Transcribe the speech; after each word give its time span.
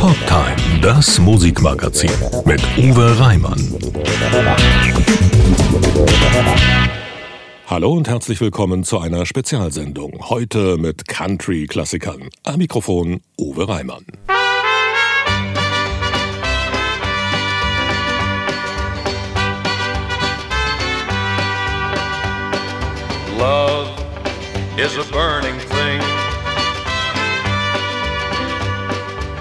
Poptime, 0.00 0.80
das 0.80 1.18
Musikmagazin 1.18 2.10
mit 2.46 2.62
Uwe 2.78 3.20
Reimann. 3.20 3.60
Hallo 7.66 7.92
und 7.92 8.08
herzlich 8.08 8.40
willkommen 8.40 8.82
zu 8.82 8.98
einer 8.98 9.26
Spezialsendung. 9.26 10.30
Heute 10.30 10.78
mit 10.78 11.06
Country-Klassikern. 11.06 12.30
Am 12.44 12.56
Mikrofon 12.56 13.20
Uwe 13.36 13.68
Reimann. 13.68 14.06
Love 23.38 23.90
is 24.78 24.96
a 24.96 25.04
burning 25.12 25.59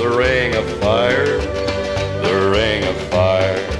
the 0.00 0.08
ring 0.08 0.54
of 0.54 0.64
fire, 0.80 1.26
the 1.26 2.50
ring 2.50 2.82
of 2.84 2.96
fire. 3.10 3.79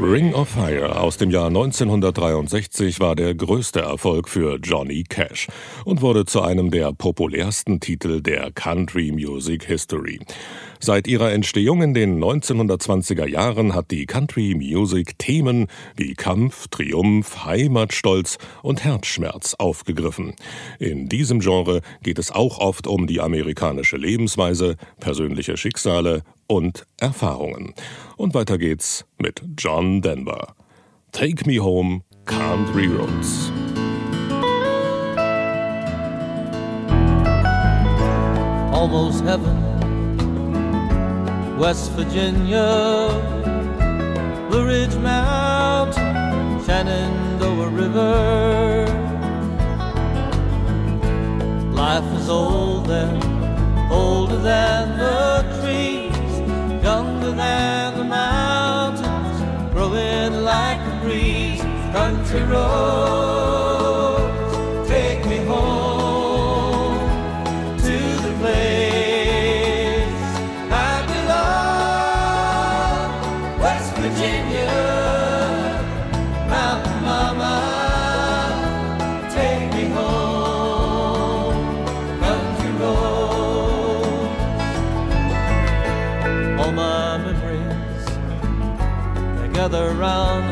Ring 0.00 0.32
of 0.32 0.50
Fire 0.50 1.00
aus 1.00 1.16
dem 1.16 1.28
Jahr 1.30 1.48
1963 1.48 3.00
war 3.00 3.16
der 3.16 3.34
größte 3.34 3.80
Erfolg 3.80 4.28
für 4.28 4.56
Johnny 4.62 5.02
Cash 5.02 5.48
und 5.84 6.02
wurde 6.02 6.24
zu 6.24 6.40
einem 6.40 6.70
der 6.70 6.92
populärsten 6.92 7.80
Titel 7.80 8.20
der 8.20 8.52
Country 8.52 9.10
Music 9.10 9.64
History. 9.64 10.20
Seit 10.78 11.08
ihrer 11.08 11.32
Entstehung 11.32 11.82
in 11.82 11.94
den 11.94 12.22
1920er 12.22 13.26
Jahren 13.26 13.74
hat 13.74 13.90
die 13.90 14.06
Country 14.06 14.54
Music 14.54 15.18
Themen 15.18 15.66
wie 15.96 16.14
Kampf, 16.14 16.68
Triumph, 16.68 17.44
Heimatstolz 17.44 18.38
und 18.62 18.84
Herzschmerz 18.84 19.54
aufgegriffen. 19.58 20.34
In 20.78 21.08
diesem 21.08 21.40
Genre 21.40 21.80
geht 22.04 22.20
es 22.20 22.30
auch 22.30 22.58
oft 22.58 22.86
um 22.86 23.08
die 23.08 23.20
amerikanische 23.20 23.96
Lebensweise, 23.96 24.76
persönliche 25.00 25.56
Schicksale 25.56 26.22
und 26.48 26.84
Erfahrungen. 26.98 27.74
Und 28.16 28.34
weiter 28.34 28.58
geht's 28.58 29.04
mit 29.18 29.42
John 29.56 30.02
Denver. 30.02 30.56
Take 31.12 31.46
Me 31.46 31.62
Home, 31.62 32.02
Country 32.24 32.88
Roads. 32.88 33.52
almost 38.78 39.24
heaven. 39.24 39.56
West 41.58 41.90
Virginia, 41.92 43.08
Blue 44.48 44.66
Ridge 44.66 44.96
Mountain, 44.96 46.64
Shenandoah 46.64 47.68
River. 47.68 48.86
Life 51.72 52.10
is 52.18 52.28
old 52.30 52.86
there, 52.86 53.20
older 53.90 54.38
than 54.38 54.77
Country 62.28 62.44
roads, 62.52 64.52
take 64.86 65.24
me 65.24 65.38
home 65.46 66.98
to 67.78 67.98
the 68.24 68.32
place 68.38 70.22
I 70.70 70.72
belong, 71.08 73.08
West 73.60 73.94
Virginia, 73.94 74.76
Mountain 76.50 77.00
Mama, 77.02 77.56
take 79.32 79.72
me 79.72 79.84
home, 79.88 81.56
country. 82.20 82.72
All 86.58 86.72
my 86.72 87.16
memories 87.16 88.04
they 89.40 89.48
gather 89.54 89.86
round 89.94 90.47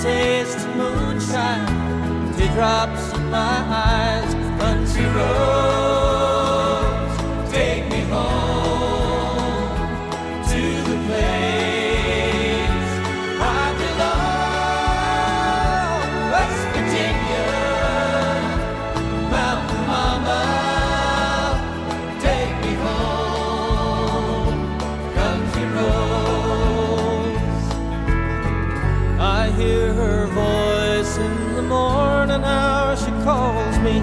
taste 0.00 0.58
of 0.58 0.76
moonshine, 0.76 2.32
teardrops 2.36 3.12
in 3.14 3.30
my 3.30 3.64
eyes. 3.68 4.37
hear 29.58 29.92
her 29.92 30.26
voice 30.26 31.18
in 31.18 31.54
the 31.56 31.62
morning 31.62 32.44
hour. 32.44 32.96
She 32.96 33.10
calls 33.24 33.78
me. 33.80 33.98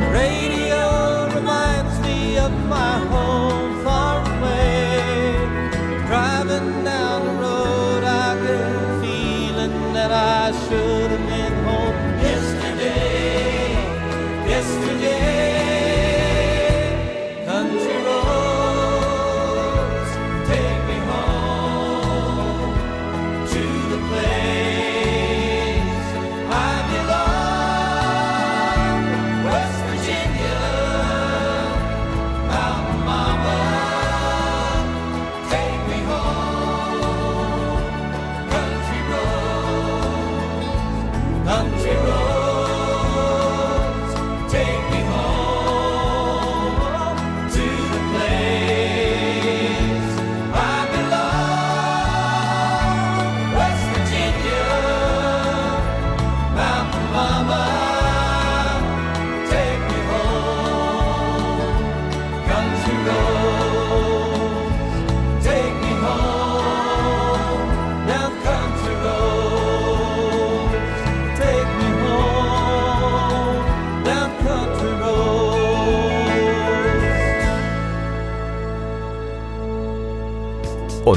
The 0.00 0.10
radio 0.12 1.30
reminds 1.32 1.96
me 2.00 2.38
of 2.38 2.52
my 2.68 2.98
home. 3.06 3.59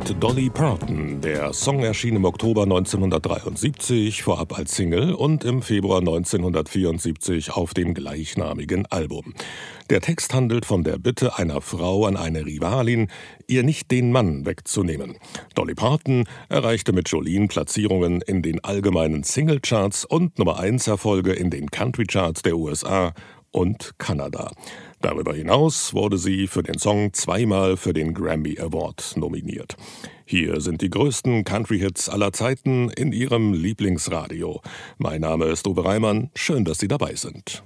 mit 0.00 0.22
Dolly 0.22 0.48
Parton. 0.48 1.20
Der 1.20 1.52
Song 1.52 1.80
erschien 1.80 2.16
im 2.16 2.24
Oktober 2.24 2.62
1973, 2.62 4.22
vorab 4.22 4.56
als 4.56 4.74
Single 4.74 5.12
und 5.12 5.44
im 5.44 5.60
Februar 5.60 5.98
1974 5.98 7.52
auf 7.52 7.74
dem 7.74 7.92
gleichnamigen 7.92 8.86
Album. 8.86 9.34
Der 9.90 10.00
Text 10.00 10.32
handelt 10.32 10.64
von 10.64 10.84
der 10.84 10.96
Bitte 10.96 11.36
einer 11.36 11.60
Frau 11.60 12.06
an 12.06 12.16
eine 12.16 12.46
Rivalin, 12.46 13.08
ihr 13.46 13.62
nicht 13.62 13.90
den 13.90 14.10
Mann 14.10 14.46
wegzunehmen. 14.46 15.16
Dolly 15.54 15.74
Parton 15.74 16.24
erreichte 16.48 16.92
mit 16.92 17.10
Jolene 17.10 17.48
Platzierungen 17.48 18.22
in 18.22 18.40
den 18.40 18.64
allgemeinen 18.64 19.22
Singlecharts 19.22 20.06
und 20.06 20.38
Nummer 20.38 20.58
1 20.58 20.86
Erfolge 20.86 21.32
in 21.32 21.50
den 21.50 21.70
Country 21.70 22.04
Charts 22.04 22.40
der 22.40 22.56
USA 22.56 23.12
und 23.50 23.94
Kanada. 23.98 24.52
Darüber 25.02 25.32
hinaus 25.34 25.94
wurde 25.94 26.18
sie 26.18 26.46
für 26.46 26.62
den 26.62 26.78
Song 26.78 27.14
zweimal 27.14 27.78
für 27.78 27.94
den 27.94 28.12
Grammy 28.12 28.58
Award 28.60 29.14
nominiert. 29.16 29.76
Hier 30.26 30.60
sind 30.60 30.82
die 30.82 30.90
größten 30.90 31.44
Country-Hits 31.44 32.10
aller 32.10 32.32
Zeiten 32.32 32.90
in 32.90 33.12
Ihrem 33.12 33.54
Lieblingsradio. 33.54 34.60
Mein 34.98 35.22
Name 35.22 35.46
ist 35.46 35.66
Uwe 35.66 35.86
Reimann. 35.86 36.30
Schön, 36.34 36.66
dass 36.66 36.78
Sie 36.78 36.88
dabei 36.88 37.14
sind. 37.14 37.62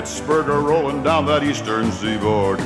Pittsburgher 0.00 0.62
rolling 0.62 1.02
down 1.02 1.26
that 1.26 1.42
eastern 1.42 1.92
seaboard. 1.92 2.60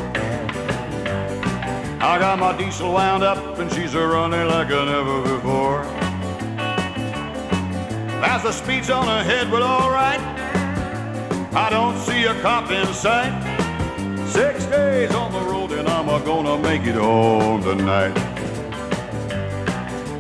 I 2.01 2.19
got 2.19 2.39
my 2.39 2.57
diesel 2.57 2.93
wound 2.93 3.25
up 3.25 3.59
and 3.59 3.73
she's 3.73 3.95
a 3.95 4.07
running 4.07 4.47
like 4.47 4.69
I 4.69 4.85
never 4.85 5.23
before. 5.23 5.81
As 8.23 8.43
the 8.43 8.53
speed's 8.53 8.91
on 8.91 9.09
ahead, 9.09 9.51
but 9.51 9.63
alright. 9.63 10.21
I 11.57 11.71
don't 11.71 11.99
see 11.99 12.25
a 12.25 12.41
cop 12.41 12.71
in 12.71 12.87
sight. 12.95 13.33
Six 14.29 14.67
days 14.67 15.15
on 15.15 15.33
the 15.33 15.41
road 15.41 15.73
and 15.73 15.89
I'm 15.89 16.09
a 16.09 16.25
gonna 16.25 16.59
make 16.59 16.83
it 16.83 16.95
home 16.95 17.63
tonight. 17.63 18.17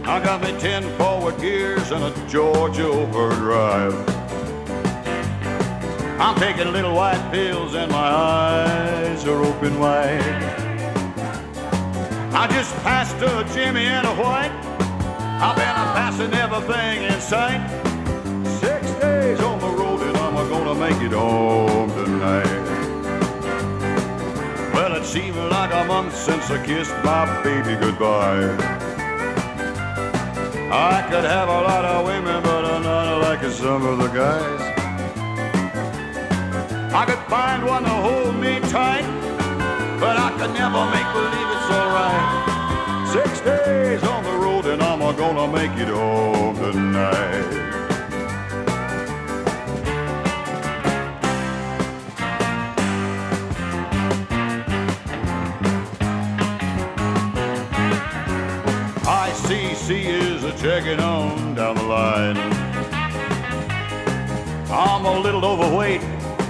I 0.05 0.21
got 0.25 0.43
me 0.43 0.59
ten 0.59 0.83
forward 0.97 1.39
gears 1.39 1.91
and 1.91 2.03
a 2.03 2.29
Georgia 2.29 2.87
overdrive. 2.87 4.14
I'm 6.25 6.37
taking 6.37 6.73
little 6.73 6.95
white 6.95 7.21
pills 7.31 7.75
and 7.75 7.93
my 7.93 7.99
eyes 7.99 9.27
are 9.27 9.45
open 9.45 9.79
wide. 9.79 10.23
I 12.33 12.47
just 12.51 12.75
passed 12.77 13.17
a 13.17 13.47
Jimmy 13.53 13.85
and 13.85 14.07
a 14.07 14.15
White. 14.15 14.51
I've 15.45 15.55
been 15.55 15.69
a 15.69 15.87
passing 15.93 16.33
everything 16.33 17.03
in 17.03 17.21
sight. 17.21 17.61
Six 18.59 18.91
days 19.03 19.39
on 19.41 19.61
the 19.61 19.69
road 19.69 20.01
and 20.01 20.17
I'm 20.17 20.49
gonna 20.49 20.75
make 20.75 20.99
it 21.03 21.13
home 21.13 21.91
tonight. 21.91 22.63
Well, 24.73 24.97
it 24.97 25.05
seemed 25.05 25.37
like 25.37 25.75
a 25.75 25.85
month 25.85 26.17
since 26.17 26.51
I 26.51 26.65
kissed 26.65 26.97
my 27.05 27.43
baby 27.43 27.79
goodbye. 27.79 28.49
I 30.73 31.07
could 31.11 31.25
have 31.25 31.51
a 31.51 31.61
lot 31.69 31.85
of 31.85 32.07
women, 32.07 32.43
but 32.43 32.65
I'm 32.65 32.83
not 32.83 33.21
like 33.21 33.43
some 33.53 33.85
of 33.85 33.99
the 33.99 34.09
guys. 34.09 34.74
I 36.97 37.05
could 37.05 37.19
find 37.29 37.67
one 37.67 37.83
to 37.83 37.89
hold 37.91 38.37
me 38.37 38.61
tight, 38.71 39.03
but 39.99 40.17
I 40.17 40.31
could 40.39 40.55
never 40.55 40.85
make 40.95 41.09
believe 41.13 41.51
it's 41.57 41.71
alright. 41.79 42.25
Six 43.13 43.41
days 43.41 44.05
on 44.05 44.23
the 44.23 44.31
road 44.31 44.67
and 44.67 44.81
I'm 44.81 45.01
gonna 45.17 45.49
make 45.53 45.73
it 45.73 45.89
home 45.89 46.55
tonight. 46.55 47.65
I 59.05 59.33
see 59.33 59.75
dragging 60.65 61.01
on 61.01 61.57
down 61.57 61.75
the 61.75 61.83
line. 61.83 62.39
I'm 64.71 65.05
a 65.05 65.19
little 65.19 65.45
overweight 65.45 66.01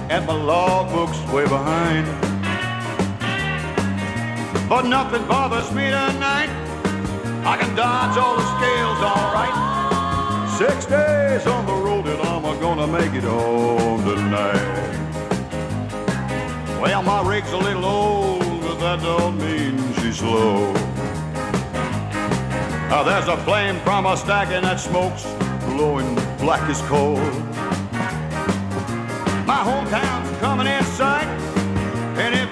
and 0.09 0.25
my 0.25 0.33
logbook's 0.33 1.19
way 1.31 1.43
behind. 1.45 2.05
But 4.69 4.83
nothing 4.85 5.25
bothers 5.27 5.71
me 5.73 5.85
tonight. 5.85 6.49
I 7.45 7.57
can 7.57 7.75
dodge 7.75 8.17
all 8.17 8.35
the 8.37 8.45
scales 8.57 8.99
all 9.01 9.33
right. 9.33 9.55
Six 10.57 10.85
days 10.85 11.45
on 11.47 11.65
the 11.65 11.73
road 11.73 12.07
and 12.07 12.21
I'm 12.21 12.59
gonna 12.59 12.87
make 12.87 13.13
it 13.13 13.23
home 13.23 14.03
tonight. 14.03 14.95
Well, 16.81 17.03
my 17.03 17.21
rig's 17.27 17.51
a 17.51 17.57
little 17.57 17.85
old, 17.85 18.61
but 18.61 18.79
that 18.79 19.01
don't 19.01 19.37
mean 19.37 19.77
she's 19.95 20.17
slow. 20.17 20.71
Now 22.89 23.03
there's 23.03 23.27
a 23.27 23.37
flame 23.43 23.79
from 23.81 24.05
a 24.05 24.15
stack 24.15 24.49
and 24.49 24.65
that 24.65 24.79
smoke's 24.79 25.25
glowing 25.65 26.15
black 26.37 26.69
as 26.69 26.81
coal. 26.83 27.19
Hometown's 29.65 30.37
coming 30.37 30.67
in 30.67 30.83
sight, 30.83 31.25
and 32.19 32.44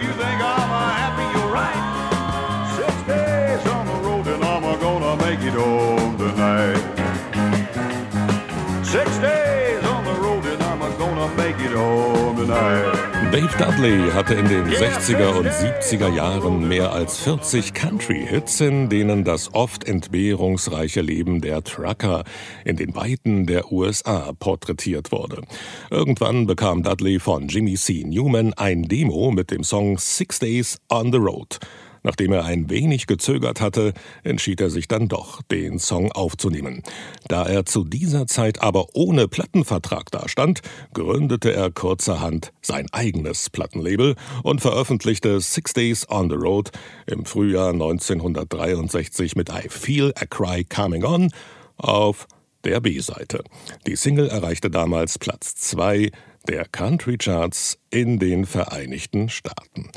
Dave 13.34 13.58
Dudley 13.58 14.12
hatte 14.12 14.34
in 14.36 14.48
den 14.48 14.66
60er 14.66 15.38
und 15.38 15.48
70er 15.48 16.08
Jahren 16.16 16.70
mehr 16.70 16.94
als 16.94 17.20
40 17.20 17.74
Country-Hits, 17.74 18.62
in 18.62 18.88
denen 18.88 19.26
das 19.26 19.54
oft 19.54 19.84
entbehrungsreiche 19.84 21.02
Leben 21.02 21.42
der 21.42 21.62
Trucker 21.62 22.24
in 22.64 22.78
den 22.78 22.96
Weiten 22.96 23.46
der 23.46 23.74
USA 23.74 24.32
porträtiert 24.40 25.12
wurde. 25.12 25.42
Irgendwann 25.90 26.48
bekam 26.48 26.82
Dudley 26.82 27.20
von 27.20 27.50
Jimmy 27.50 27.74
C. 27.74 28.06
Newman 28.06 28.54
ein 28.54 28.84
Demo 28.84 29.32
mit 29.32 29.52
dem 29.52 29.66
Song 29.66 29.98
Six 29.98 30.40
Days 30.40 30.78
on 30.90 31.12
the 31.12 31.18
Road. 31.18 31.60
Nachdem 32.04 32.34
er 32.34 32.46
ein 32.46 32.70
wenig 32.70 33.08
gezögert 33.08 33.62
hatte, 33.62 33.94
entschied 34.24 34.62
er 34.62 34.70
sich 34.70 34.88
dann 34.88 35.08
doch, 35.08 35.42
den 35.42 35.80
Song 35.80 36.12
aufzunehmen. 36.12 36.84
Da 37.28 37.46
er 37.46 37.66
zu 37.66 37.84
dieser 37.84 38.28
Zeit 38.28 38.62
aber 38.62 38.88
ohne 38.94 39.28
Plattenvertrag 39.28 40.12
dastand, 40.12 40.62
gründete 40.94 41.54
er 41.54 41.72
kurzerhand 41.72 42.52
sein 42.62 42.88
eigenes 42.92 43.50
Plattenlabel 43.50 44.16
und 44.44 44.62
veröffentlichte 44.62 45.40
Six 45.40 45.74
Days 45.74 46.10
on 46.10 46.30
the 46.30 46.36
Road 46.36 46.72
im 47.08 47.26
Frühjahr 47.26 47.72
1963 47.72 49.36
mit 49.36 49.50
I 49.50 49.70
Feel 49.70 50.14
a 50.16 50.26
Cry 50.26 50.64
Coming 50.64 51.06
On 51.06 51.32
auf 51.78 52.28
der 52.64 52.80
B-Seite. 52.80 53.44
Die 53.88 53.96
Single 53.96 54.28
erreichte 54.28 54.70
damals 54.70 55.20
Platz 55.20 55.56
2 55.56 56.12
der 56.48 56.66
Country 56.66 57.18
Charts 57.18 57.78
in 57.90 58.20
den 58.20 58.46
Vereinigten 58.46 59.30
Staaten. 59.30 59.90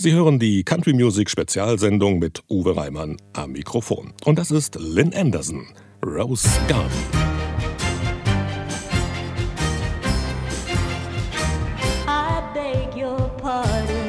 Sie 0.00 0.12
hören 0.12 0.38
die 0.38 0.62
Country 0.62 0.92
Music 0.92 1.28
Spezialsendung 1.28 2.20
mit 2.20 2.44
Uwe 2.48 2.76
Reimann 2.76 3.16
am 3.32 3.50
Mikrofon. 3.50 4.12
Und 4.24 4.38
das 4.38 4.52
ist 4.52 4.76
Lynn 4.78 5.12
Anderson, 5.12 5.66
Rose 6.06 6.48
Garden. 6.68 6.88
I 12.06 12.40
beg 12.54 12.94
your 12.96 13.28
pardon. 13.42 14.08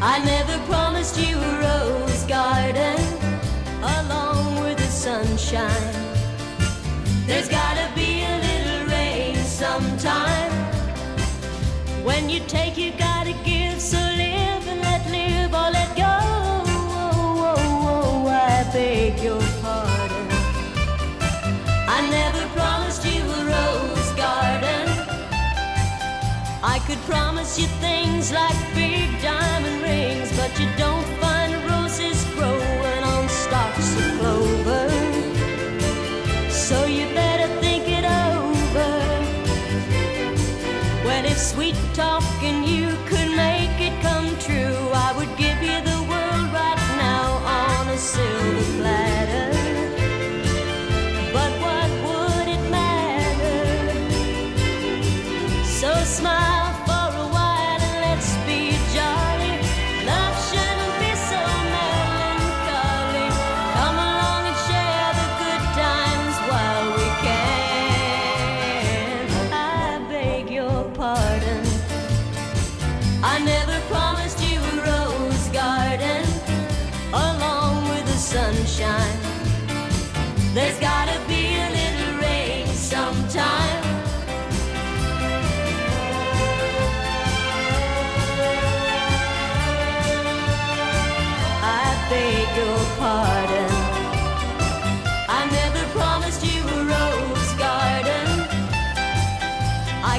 I 0.00 0.18
never 0.24 0.58
promised 0.66 1.18
you 1.18 1.36
a 1.36 1.60
rose 1.60 2.24
garden 2.26 2.96
along 3.82 4.62
with 4.64 4.78
the 4.78 4.90
sunshine. 4.90 5.68
There's 7.26 7.50
gotta 7.50 7.86
be 7.94 8.24
a 8.24 8.38
little 8.38 8.86
rain 8.88 9.36
sometime. 9.44 10.50
When 12.02 12.30
you 12.30 12.40
take, 12.48 12.78
you 12.78 12.92
like 28.30 28.74
big 28.74 29.10
diamond 29.20 29.82
rings, 29.82 30.30
but 30.36 30.56
you 30.60 30.68
don't 30.76 31.04
find 31.18 31.52
roses 31.68 32.24
growing 32.34 33.02
on 33.02 33.28
stalks 33.28 33.96
of 33.96 34.20
clover. 34.20 34.88
So 36.48 36.84
you 36.84 37.06
better 37.14 37.48
think 37.60 37.88
it 37.88 38.04
over. 38.04 38.92
Well, 41.04 41.24
if 41.24 41.38
sweet 41.38 41.74
talking 41.94 42.62
you 42.62 42.91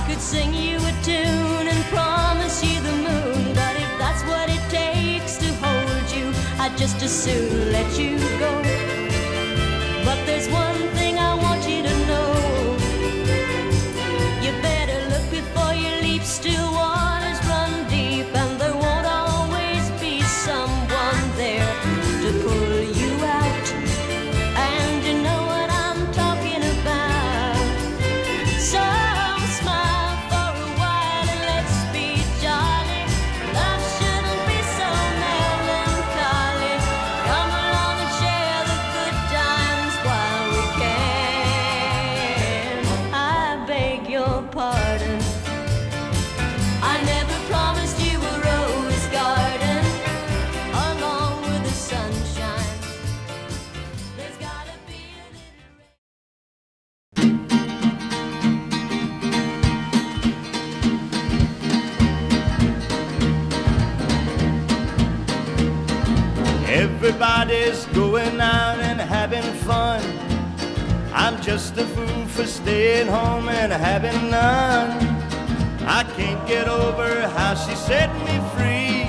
could 0.08 0.20
sing 0.22 0.54
you 0.54 0.78
a 0.78 0.94
tune 1.02 1.68
and 1.68 1.84
promise 1.86 2.64
you 2.64 2.80
the 2.82 2.92
moon, 2.92 3.54
but 3.54 3.76
if 3.78 3.90
that's 3.98 4.22
what 4.24 4.50
it 4.50 4.62
takes 4.70 5.38
to 5.38 5.48
hold 5.64 6.12
you, 6.12 6.34
I'd 6.60 6.78
just 6.78 7.02
as 7.02 7.12
soon 7.12 7.72
let 7.72 7.98
you 7.98 8.18
go. 8.38 8.52
But 10.04 10.26
there's 10.26 10.50
one 10.50 10.93
just 71.54 71.78
a 71.78 71.86
fool 71.86 72.26
for 72.30 72.48
staying 72.48 73.08
home 73.08 73.48
and 73.48 73.72
having 73.72 74.32
none. 74.32 74.90
I 75.86 76.02
can't 76.16 76.48
get 76.48 76.68
over 76.68 77.28
how 77.28 77.54
she 77.54 77.76
set 77.76 78.10
me 78.26 78.36
free. 78.54 79.06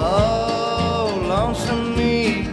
Oh, 0.00 1.22
lonesome 1.28 1.94
me. 1.98 2.48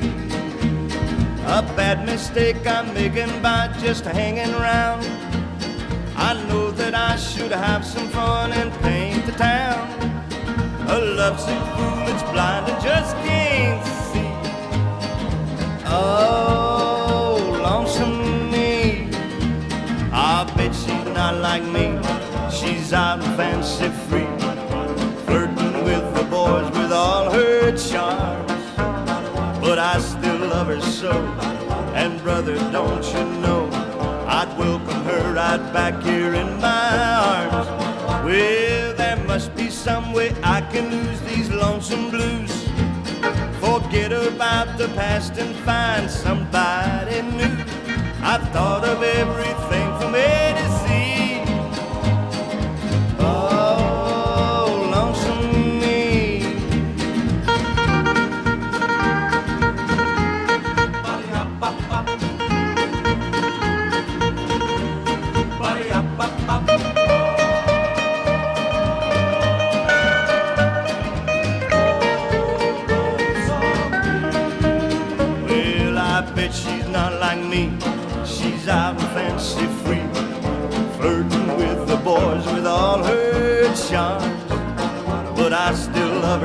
A 1.57 1.61
bad 1.77 2.05
mistake 2.05 2.67
I'm 2.67 2.93
making 2.93 3.41
by 3.41 3.73
just 3.79 4.03
hanging 4.03 4.53
around. 4.55 5.05
I 6.17 6.33
know 6.49 6.69
that 6.71 6.93
I 6.93 7.15
should 7.15 7.53
have 7.53 7.85
some 7.85 8.09
fun 8.09 8.51
and 8.51 8.73
paint 8.81 9.25
the 9.25 9.35
town. 9.51 9.87
A 10.89 10.99
lovesick 10.99 11.63
fool 11.75 11.97
that's 12.07 12.23
blind 12.33 12.69
and 12.69 12.83
just 12.83 13.15
can't 13.27 13.85
see. 14.11 14.22
Like 21.53 21.71
me. 21.71 21.87
She's 22.49 22.93
out 22.93 23.21
and 23.21 23.35
fancy 23.37 23.89
free, 24.07 24.31
flirting 25.25 25.75
with 25.87 26.05
the 26.15 26.25
boys 26.37 26.67
with 26.77 26.91
all 26.91 27.29
her 27.29 27.77
charms. 27.77 28.63
But 29.65 29.77
I 29.77 29.99
still 29.99 30.39
love 30.53 30.67
her 30.73 30.81
so, 30.81 31.11
and 31.93 32.19
brother, 32.23 32.55
don't 32.71 33.05
you 33.13 33.25
know? 33.43 33.69
I'd 34.37 34.51
welcome 34.57 35.01
her 35.11 35.33
right 35.41 35.63
back 35.77 36.01
here 36.01 36.33
in 36.33 36.49
my 36.59 36.89
arms. 37.29 37.67
Well, 38.25 38.95
there 38.95 39.19
must 39.27 39.55
be 39.55 39.69
some 39.69 40.11
way 40.11 40.33
I 40.41 40.59
can 40.73 40.85
lose 40.89 41.21
these 41.21 41.49
lonesome 41.51 42.09
blues. 42.09 42.53
Forget 43.65 44.11
about 44.11 44.69
the 44.79 44.87
past 44.95 45.33
and 45.37 45.53
find 45.67 46.09
somebody 46.09 47.21
new. 47.21 47.55
I've 48.31 48.45
thought 48.53 48.83
of 48.85 49.03
everything 49.03 49.82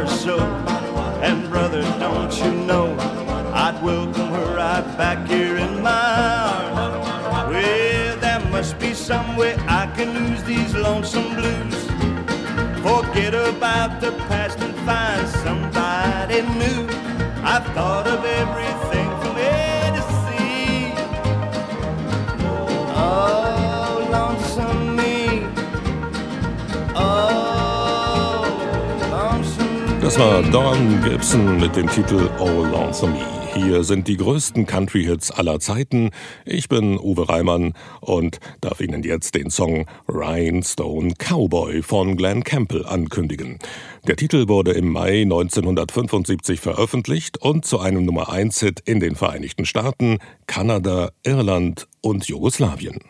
so, 0.07 0.39
and 1.23 1.49
brother, 1.49 1.83
don't 1.99 2.33
you 2.39 2.53
know, 2.53 2.97
I'd 3.53 3.81
welcome 3.83 4.29
her 4.29 4.57
right 4.57 4.87
back 4.97 5.27
here 5.27 5.57
in 5.57 5.83
my 5.83 5.91
arms. 5.91 7.53
Well, 7.53 8.17
there 8.19 8.41
must 8.51 8.79
be 8.79 8.95
some 8.95 9.37
way 9.37 9.57
I 9.67 9.87
can 9.97 10.15
lose 10.15 10.43
these 10.45 10.75
lonesome 10.75 11.35
blues. 11.35 11.75
Forget 12.83 13.35
about 13.35 14.01
the 14.01 14.13
Das 30.09 30.19
war 30.19 30.43
Don 30.43 31.03
Gibson 31.03 31.61
mit 31.61 31.77
dem 31.77 31.87
Titel 31.87 32.31
Oh 32.39 32.65
Lonesome 32.65 33.13
Me. 33.13 33.27
Hier 33.53 33.85
sind 33.85 34.09
die 34.09 34.17
größten 34.17 34.65
Country-Hits 34.65 35.31
aller 35.31 35.61
Zeiten. 35.61 36.13
Ich 36.47 36.71
bin 36.71 36.99
Uwe 36.99 37.29
Reimann 37.29 37.75
und 38.01 38.41
darf 38.63 38.81
Ihnen 38.81 39.03
jetzt 39.03 39.35
den 39.35 39.51
Song 39.51 39.85
Rhinestone 40.09 41.13
Cowboy 41.19 41.83
von 41.83 42.17
Glenn 42.17 42.43
Campbell 42.43 42.87
ankündigen. 42.87 43.59
Der 44.07 44.17
Titel 44.17 44.49
wurde 44.49 44.73
im 44.73 44.91
Mai 44.91 45.21
1975 45.25 46.59
veröffentlicht 46.59 47.43
und 47.43 47.67
zu 47.67 47.79
einem 47.79 48.07
Nummer 48.07 48.31
1-Hit 48.31 48.81
in 48.87 49.01
den 49.01 49.15
Vereinigten 49.15 49.67
Staaten, 49.67 50.21
Kanada, 50.47 51.11
Irland 51.23 51.87
und 52.01 52.27
Jugoslawien. 52.27 53.01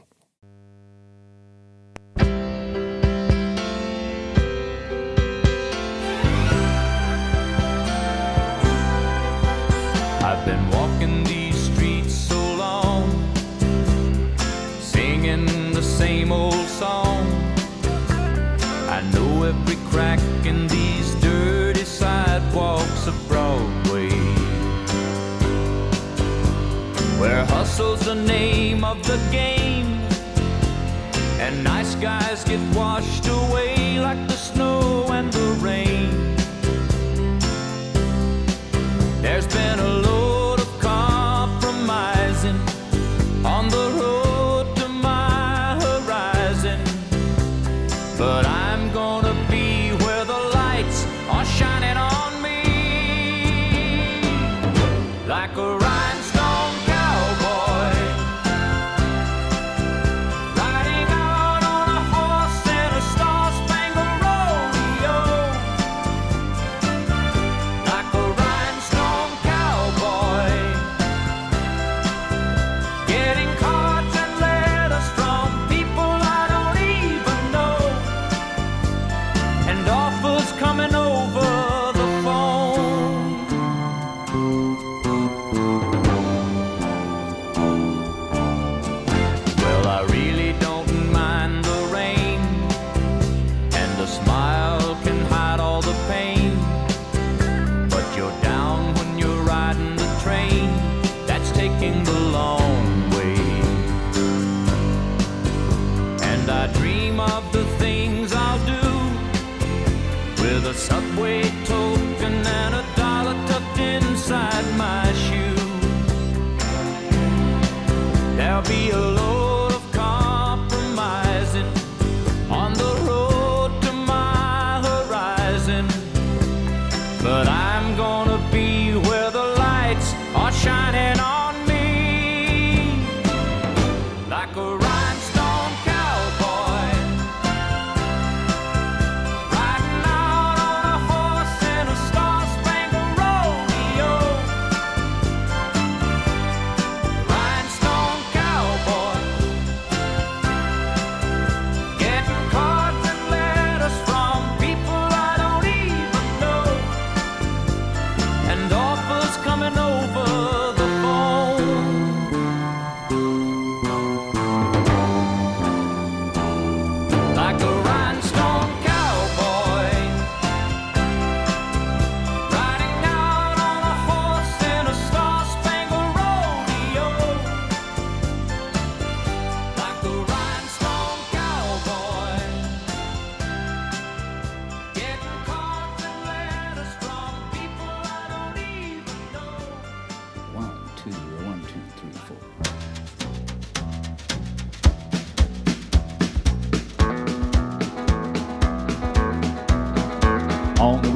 Hustle's 27.48 28.00
the 28.00 28.14
name 28.14 28.84
of 28.84 29.02
the 29.06 29.18
game, 29.30 29.86
and 31.40 31.64
nice 31.64 31.94
guys 31.96 32.44
get 32.44 32.60
washed 32.76 33.26
away 33.26 33.98
like 33.98 34.20
the 34.28 34.34
snow 34.34 35.07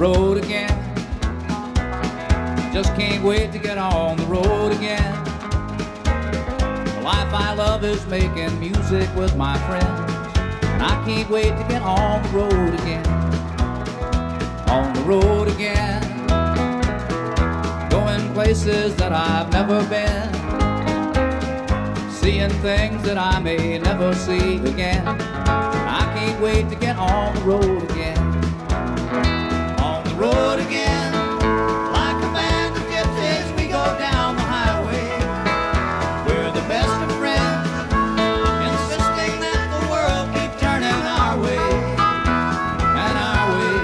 road 0.03 0.37
again. 0.37 0.69
Just 2.73 2.93
can't 2.97 3.23
wait 3.23 3.53
to 3.53 3.59
get 3.59 3.79
on 3.79 4.17
the 4.17 4.25
road 4.25 4.73
again. 4.73 5.15
The 6.03 7.03
life 7.05 7.33
I 7.33 7.55
love 7.57 7.85
is 7.85 8.05
making 8.09 8.59
music 8.59 9.09
with 9.15 9.37
my 9.37 9.57
friends. 9.69 10.11
And 10.65 10.83
I 10.83 11.01
can't 11.07 11.31
wait 11.31 11.51
to 11.51 11.65
get 11.69 11.83
on 11.83 12.21
the 12.25 12.29
road 12.31 12.75
again. 12.81 13.07
On 14.69 14.93
the 14.93 15.03
road 15.03 15.47
again. 15.47 16.01
Going 17.89 18.35
places 18.35 18.97
that 18.97 19.13
I've 19.13 19.53
never 19.53 19.79
been. 19.89 20.33
Seeing 22.11 22.51
things 22.61 23.05
that 23.05 23.19
I 23.19 23.39
may 23.39 23.79
never 23.79 24.13
see 24.17 24.57
again. 24.67 25.07
I 25.07 26.13
can't 26.17 26.43
wait 26.43 26.69
to 26.71 26.75
get 26.75 26.97
on 26.97 27.37
the 27.37 27.41
road 27.43 27.89
again. 27.93 28.12
Road 30.23 30.61
again. 30.61 31.13
Like 31.93 32.15
a 32.23 32.31
band 32.33 32.77
of 32.77 32.83
gypsies, 32.85 33.57
we 33.57 33.67
go 33.67 33.83
down 33.99 34.37
the 34.37 34.43
highway. 34.43 35.09
We're 36.29 36.53
the 36.53 36.63
best 36.69 36.95
of 37.03 37.11
friends, 37.19 37.67
insisting 38.71 39.41
that 39.43 39.67
the 39.75 39.83
world 39.91 40.31
keep 40.31 40.53
turning 40.61 41.03
our 41.19 41.35
way. 41.43 41.59
And 43.03 43.15
our 43.19 43.47
way 43.59 43.77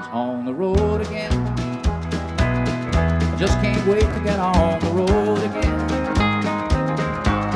is 0.00 0.08
on 0.10 0.46
the 0.46 0.54
road 0.54 1.02
again. 1.02 1.36
I 2.38 3.36
just 3.38 3.60
can't 3.60 3.86
wait 3.86 4.00
to 4.00 4.20
get 4.24 4.38
on 4.38 4.80
the 4.80 4.90
road 4.90 5.42
again. 5.50 5.86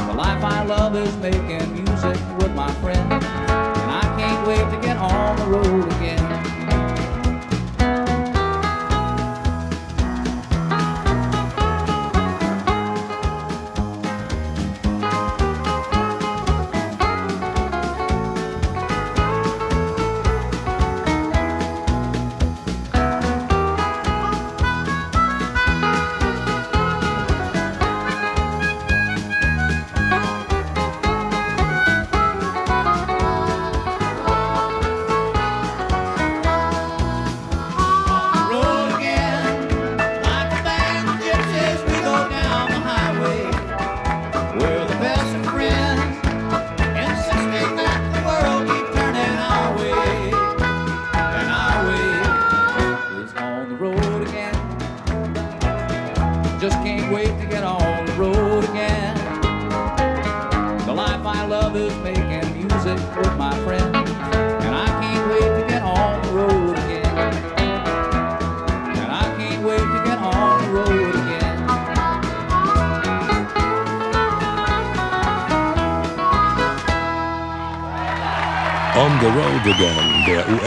The 0.07 0.15
life 0.15 0.45
I 0.45 0.65
love 0.67 0.95
is 0.97 1.17
making 1.17 1.73
music 1.73 2.19
with 2.41 2.53
my 2.55 2.71
friends. 2.83 3.25
And 3.25 3.91
I 3.91 4.05
can't 4.19 4.47
wait 4.47 4.69
to 4.71 4.87
get 4.87 4.99
on 4.99 5.37
the 5.39 5.47
road 5.47 5.87
again. 5.87 6.00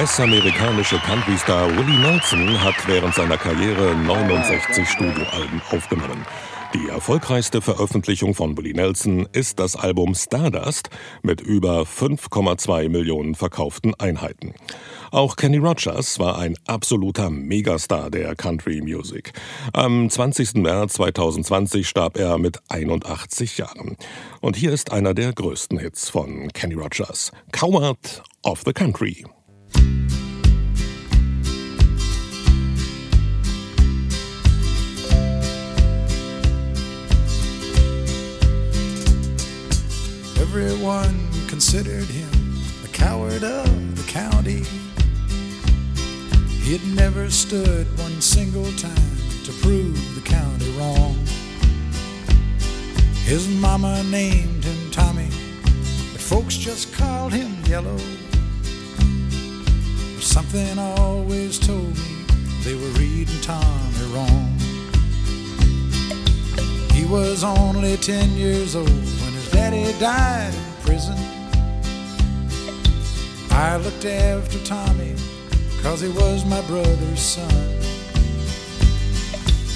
US-amerikanische 0.04 0.98
Country-Star 0.98 1.70
Willie 1.78 1.98
Nelson 1.98 2.62
hat 2.62 2.76
während 2.88 3.16
seiner 3.16 3.38
Karriere 3.38 3.96
69 3.96 4.86
Studioalben 4.86 5.62
aufgenommen. 5.72 6.26
Die 6.74 6.90
erfolgreichste 6.90 7.62
Veröffentlichung 7.62 8.36
von 8.36 8.58
Willie 8.58 8.74
Nelson 8.74 9.30
ist 9.32 9.60
das 9.60 9.78
Album 9.78 10.14
Stardust 10.14 10.90
mit 11.22 11.40
über 11.40 11.84
5,2 11.84 12.90
Millionen 12.90 13.34
verkauften 13.34 13.96
Einheiten. 13.96 14.54
Auch 15.12 15.38
Kenny 15.38 15.58
Rogers 15.58 16.20
war 16.20 16.38
ein 16.38 16.58
absoluter 16.68 17.30
Megastar 17.30 18.12
der 18.12 18.36
Country 18.36 18.82
Music. 18.82 19.32
Am 19.72 20.10
20. 20.10 20.56
März 20.56 20.96
2020 20.96 21.88
starb 21.88 22.18
er 22.18 22.38
mit 22.40 22.60
81 22.68 23.58
Jahren. 23.58 23.96
Und 24.42 24.58
hier 24.58 24.74
ist 24.74 24.92
einer 24.92 25.14
der 25.14 25.32
größten 25.32 25.80
Hits 25.80 26.10
von 26.10 26.50
Kenny 26.50 26.74
Rogers, 26.74 27.32
Coward 27.54 28.22
of 28.44 28.64
the 28.66 28.74
Country. 28.74 29.24
Everyone 40.40 41.32
considered 41.48 42.06
him 42.06 42.30
the 42.84 42.88
coward 42.90 43.44
of 43.44 43.96
the 43.96 44.12
county. 44.12 44.64
He'd 46.62 46.86
never 46.96 47.32
stood 47.32 47.88
one 47.98 48.22
single 48.22 48.72
time 48.74 49.18
to 49.46 49.52
prove 49.64 50.16
the 50.16 50.22
county 50.22 50.70
wrong. 50.78 51.16
His 53.26 53.48
mama 53.48 54.04
named 54.04 54.64
him 54.64 54.92
Tommy, 54.92 55.30
but 56.12 56.22
folks 56.22 56.56
just 56.56 56.94
called 56.94 57.34
him 57.34 57.64
Yellow. 57.66 57.98
Something 60.34 60.80
always 60.80 61.60
told 61.60 61.96
me 61.96 62.26
they 62.64 62.74
were 62.74 62.90
reading 62.98 63.40
Tommy 63.42 64.14
wrong. 64.16 64.58
He 66.92 67.06
was 67.06 67.44
only 67.44 67.98
10 67.98 68.32
years 68.32 68.76
old 68.76 68.90
when 68.90 69.34
his 69.34 69.52
daddy 69.52 69.84
died 70.00 70.52
in 70.52 70.84
prison. 70.84 71.16
I 73.52 73.78
looked 73.78 74.06
after 74.06 74.58
Tommy 74.66 75.14
cause 75.84 76.02
he 76.02 76.10
was 76.10 76.44
my 76.46 76.62
brother's 76.62 77.22
son. 77.22 77.78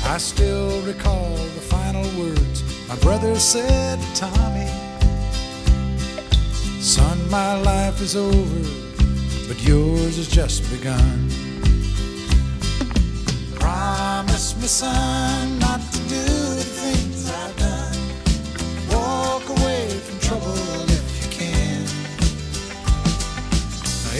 I 0.05 0.17
still 0.17 0.81
recall 0.81 1.35
the 1.35 1.61
final 1.69 2.01
words 2.19 2.63
my 2.89 2.95
brother 2.95 3.35
said 3.35 3.99
to 4.01 4.21
Tommy 4.21 4.71
Son, 6.81 7.29
my 7.29 7.61
life 7.61 8.01
is 8.01 8.15
over, 8.15 8.86
but 9.47 9.61
yours 9.63 10.17
has 10.17 10.27
just 10.27 10.69
begun. 10.69 11.29
Promise 13.55 14.55
me, 14.61 14.67
son, 14.67 15.59
not 15.59 15.79
to 15.93 15.99
do 16.09 16.25
the 16.59 16.67
things 16.81 17.31
I've 17.31 17.55
done. 17.57 17.97
Walk 18.91 19.47
away 19.49 19.87
from 19.87 20.19
trouble 20.19 20.83
if 20.97 21.05
you 21.23 21.29
can. 21.39 21.83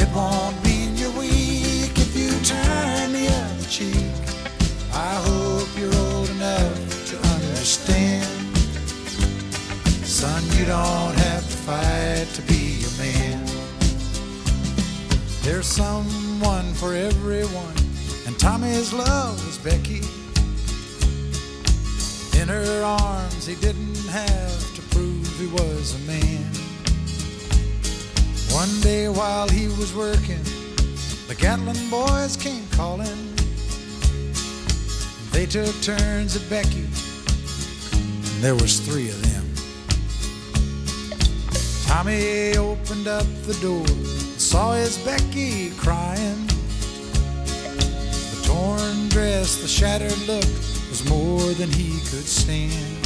It 0.01 0.09
won't 0.15 0.63
mean 0.63 0.95
you're 0.95 1.11
weak 1.11 1.91
if 1.97 2.15
you 2.15 2.31
turn 2.45 3.11
the 3.11 3.27
other 3.27 3.67
cheek. 3.69 4.13
I 4.93 5.13
hope 5.27 5.67
you're 5.77 5.95
old 5.95 6.29
enough 6.29 7.07
to 7.09 7.17
understand. 7.35 8.25
Son, 10.05 10.41
you 10.57 10.65
don't 10.65 11.07
There's 15.47 15.65
someone 15.65 16.73
for 16.73 16.93
everyone, 16.93 17.73
and 18.25 18.38
Tommy's 18.38 18.91
love 18.91 19.43
was 19.45 19.57
Becky. 19.57 20.01
In 22.38 22.49
her 22.49 22.83
arms, 22.83 23.45
he 23.45 23.55
didn't 23.55 23.95
have 24.10 24.75
to 24.75 24.81
prove 24.93 25.25
he 25.39 25.47
was 25.47 25.95
a 25.95 25.99
man. 25.99 26.51
One 28.51 28.81
day 28.81 29.07
while 29.07 29.47
he 29.47 29.67
was 29.67 29.95
working, 29.95 30.43
the 31.29 31.36
Gatlin 31.39 31.89
boys 31.89 32.36
came 32.36 32.67
calling. 32.71 33.33
They 35.31 35.45
took 35.45 35.73
turns 35.81 36.36
at 36.36 36.47
Becky, 36.49 36.89
and 37.93 38.43
there 38.43 38.55
was 38.55 38.81
three 38.81 39.07
of 39.07 39.21
them. 39.21 39.45
Tommy 41.86 42.57
opened 42.57 43.07
up 43.07 43.25
the 43.43 43.57
door, 43.62 44.26
saw 44.38 44.73
his 44.73 44.97
Becky 45.00 45.71
crying. 45.71 46.45
The 47.47 48.41
torn 48.45 49.10
dress, 49.10 49.62
the 49.62 49.67
shattered 49.67 50.17
look 50.28 50.45
was 50.89 51.04
more 51.10 51.54
than 51.54 51.69
he 51.71 52.00
could 52.10 52.28
stand. 52.28 53.06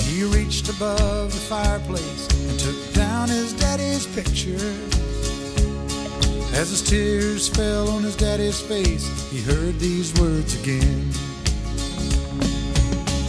He 0.00 0.24
reached 0.24 0.68
above 0.68 1.32
the 1.32 1.44
fireplace 1.48 2.28
and 2.48 2.58
took 2.58 2.92
down 2.94 3.28
his 3.28 3.52
daddy's 3.52 4.06
picture. 4.06 4.74
As 6.52 6.70
his 6.70 6.82
tears 6.82 7.48
fell 7.48 7.88
on 7.90 8.02
his 8.02 8.16
daddy's 8.16 8.60
face, 8.60 9.06
he 9.30 9.40
heard 9.40 9.78
these 9.78 10.12
words 10.20 10.60
again. 10.60 11.10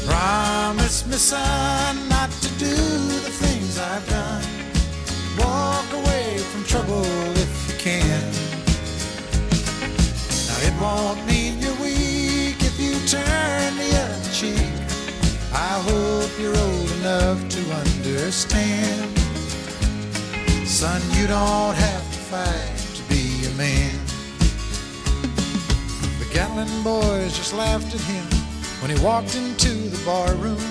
Promise 0.06 1.06
me, 1.06 1.14
son, 1.14 2.10
not 2.10 2.32
to 2.32 2.50
do 2.58 2.76
the 2.76 3.32
things 3.32 3.78
I've 3.78 4.10
done. 4.10 4.44
Walk 5.38 5.86
away 5.94 6.21
trouble 6.66 7.06
if 7.38 7.70
you 7.70 7.78
can. 7.78 8.22
Now 10.48 10.60
it 10.68 10.74
won't 10.82 11.26
mean 11.26 11.60
you're 11.60 11.76
weak 11.82 12.58
if 12.60 12.80
you 12.80 12.94
turn 13.08 13.78
the 13.78 13.92
other 14.04 14.32
cheek. 14.32 14.74
I 15.54 15.80
hope 15.88 16.32
you're 16.40 16.58
old 16.58 16.92
enough 17.00 17.48
to 17.50 17.62
understand. 17.74 19.18
Son, 20.68 21.02
you 21.12 21.28
don't 21.28 21.76
have 21.76 22.04
to 22.12 22.20
fight 22.32 22.78
to 22.96 23.04
be 23.10 23.46
a 23.46 23.54
man. 23.58 24.00
The 26.20 26.28
Gatlin 26.34 26.84
boys 26.84 27.36
just 27.38 27.54
laughed 27.54 27.94
at 27.94 28.02
him 28.02 28.26
when 28.82 28.96
he 28.96 29.04
walked 29.04 29.36
into 29.36 29.70
the 29.70 30.06
bar 30.06 30.34
room. 30.36 30.62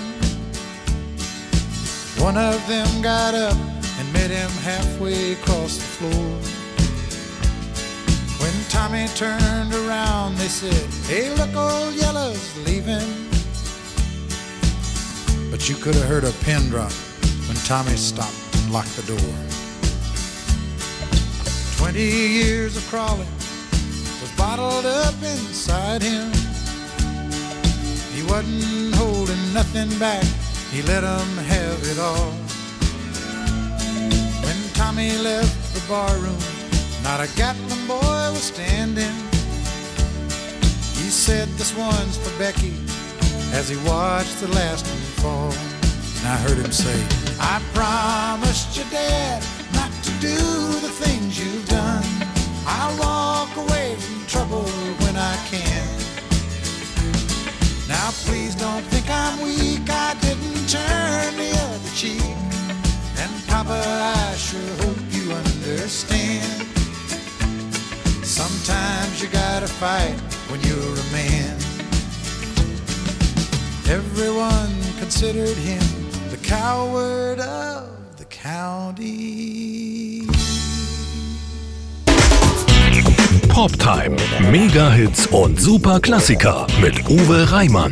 One 2.17 2.37
of 2.37 2.65
them 2.67 3.01
got 3.01 3.33
up 3.33 3.70
met 4.13 4.29
him 4.31 4.49
halfway 4.63 5.33
across 5.33 5.77
the 5.77 5.83
floor. 5.97 6.61
When 8.41 8.53
Tommy 8.69 9.07
turned 9.15 9.73
around, 9.73 10.35
they 10.37 10.47
said, 10.47 10.87
Hey, 11.05 11.29
look, 11.35 11.55
old 11.55 11.93
Yellow's 11.93 12.57
leaving. 12.65 13.29
But 15.51 15.69
you 15.69 15.75
could 15.75 15.95
have 15.95 16.05
heard 16.05 16.23
a 16.23 16.31
pin 16.43 16.69
drop 16.69 16.91
when 17.47 17.57
Tommy 17.65 17.95
stopped 17.95 18.33
and 18.55 18.73
locked 18.73 18.95
the 18.95 19.03
door. 19.03 19.33
Twenty 21.77 22.05
years 22.05 22.77
of 22.77 22.87
crawling 22.87 23.27
was 24.21 24.31
bottled 24.37 24.85
up 24.85 25.15
inside 25.21 26.01
him. 26.01 26.31
He 28.13 28.23
wasn't 28.23 28.95
holding 28.95 29.53
nothing 29.53 29.89
back, 29.99 30.23
he 30.71 30.81
let 30.83 31.03
'em 31.03 31.37
have 31.37 31.83
it 31.83 31.99
all. 31.99 32.33
Tommy 34.83 35.15
left 35.19 35.75
the 35.75 35.81
barroom, 35.87 36.41
not 37.03 37.19
a 37.21 37.29
Gatlin 37.37 37.85
boy 37.87 38.31
was 38.33 38.41
standing. 38.41 39.15
He 40.97 41.07
said, 41.23 41.47
This 41.49 41.71
one's 41.77 42.17
for 42.17 42.35
Becky, 42.39 42.73
as 43.53 43.69
he 43.69 43.77
watched 43.87 44.41
the 44.41 44.47
last 44.47 44.87
one 44.87 45.05
fall. 45.21 45.53
And 46.17 46.27
I 46.33 46.37
heard 46.45 46.57
him 46.57 46.71
say, 46.71 46.97
I 47.39 47.61
promised 47.75 48.75
your 48.75 48.87
dad 48.89 49.45
not 49.71 49.91
to 50.03 50.11
do 50.19 50.37
the 50.85 50.93
things 51.03 51.39
you've 51.39 51.69
done. 51.69 52.03
I'll 52.65 52.97
walk 52.97 53.55
away 53.57 53.95
from 53.97 54.25
trouble 54.25 54.65
when 55.03 55.15
I 55.15 55.35
can. 55.51 55.87
Now 57.87 58.09
please 58.25 58.55
don't 58.55 58.85
think 58.85 59.05
I'm 59.09 59.41
weak. 59.41 59.87
I 59.89 60.15
didn't 60.21 60.65
turn 60.67 61.37
the 61.37 61.51
other 61.69 61.95
cheek. 61.95 62.60
Papa, 63.51 63.83
I 64.31 64.35
sure 64.37 64.75
hope 64.79 64.97
you 65.11 65.33
understand. 65.33 66.65
Sometimes 68.23 69.21
you 69.21 69.27
gotta 69.27 69.67
fight 69.67 70.15
when 70.49 70.61
you're 70.61 70.77
a 70.77 71.07
man. 71.11 71.57
Everyone 73.89 74.73
considered 74.99 75.57
him 75.57 75.83
the 76.29 76.37
coward 76.37 77.41
of 77.41 77.89
the 78.17 78.25
county. 78.29 80.27
Poptime. 83.49 84.15
Mega-Hits 84.49 85.27
und 85.27 85.59
Super-Klassiker 85.59 86.67
mit 86.81 86.97
Uwe 87.09 87.51
Reimann. 87.51 87.91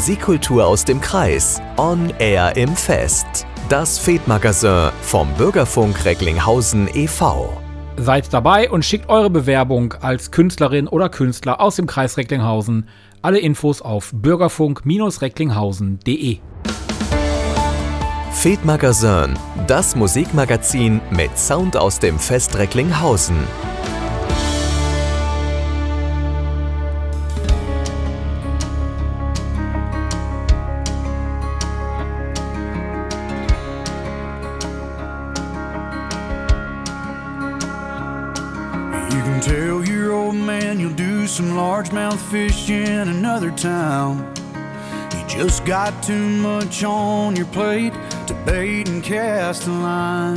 Musikkultur 0.00 0.66
aus 0.66 0.86
dem 0.86 0.98
Kreis. 0.98 1.60
On 1.76 2.10
Air 2.18 2.56
im 2.56 2.74
Fest. 2.74 3.44
Das 3.68 3.98
Fed-Magazin 3.98 4.92
vom 5.02 5.28
Bürgerfunk 5.34 6.06
Recklinghausen 6.06 6.88
e.V. 6.94 7.52
Seid 7.98 8.32
dabei 8.32 8.70
und 8.70 8.82
schickt 8.82 9.10
eure 9.10 9.28
Bewerbung 9.28 9.92
als 10.00 10.30
Künstlerin 10.30 10.88
oder 10.88 11.10
Künstler 11.10 11.60
aus 11.60 11.76
dem 11.76 11.86
Kreis 11.86 12.16
Recklinghausen. 12.16 12.88
Alle 13.20 13.40
Infos 13.40 13.82
auf 13.82 14.10
bürgerfunk-recklinghausen.de. 14.14 16.38
Fed 18.32 18.64
Magazin, 18.64 19.34
das 19.66 19.96
Musikmagazin 19.96 21.02
mit 21.10 21.38
Sound 21.38 21.76
aus 21.76 21.98
dem 21.98 22.18
Fest 22.18 22.56
Recklinghausen. 22.56 23.36
You'll 40.78 40.92
do 40.92 41.26
some 41.26 41.52
largemouth 41.52 42.20
fish 42.30 42.68
in 42.68 43.08
another 43.08 43.50
town. 43.50 44.32
You 45.12 45.26
just 45.26 45.64
got 45.64 46.02
too 46.02 46.28
much 46.28 46.84
on 46.84 47.34
your 47.34 47.46
plate 47.46 47.94
to 48.26 48.34
bait 48.44 48.88
and 48.88 49.02
cast 49.02 49.66
a 49.66 49.70
line. 49.70 50.36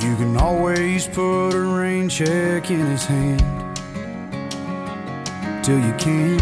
You 0.00 0.14
can 0.16 0.36
always 0.36 1.08
put 1.08 1.50
a 1.50 1.60
rain 1.60 2.08
check 2.08 2.70
in 2.70 2.86
his 2.86 3.04
hand 3.04 3.40
till 5.64 5.78
you 5.78 5.92
can't. 5.94 6.40